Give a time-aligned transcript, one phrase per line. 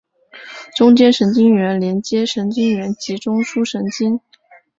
[0.75, 4.19] 中间神经元连接神经元及中枢神经。